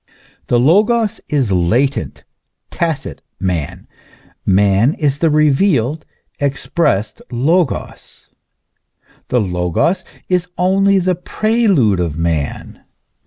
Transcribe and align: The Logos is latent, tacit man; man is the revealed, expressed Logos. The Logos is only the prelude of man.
The 0.47 0.59
Logos 0.59 1.21
is 1.29 1.51
latent, 1.51 2.23
tacit 2.71 3.21
man; 3.39 3.87
man 4.47 4.95
is 4.95 5.19
the 5.19 5.29
revealed, 5.29 6.07
expressed 6.39 7.21
Logos. 7.31 8.31
The 9.27 9.39
Logos 9.39 10.03
is 10.27 10.47
only 10.57 10.97
the 10.97 11.13
prelude 11.13 11.99
of 11.99 12.17
man. 12.17 12.83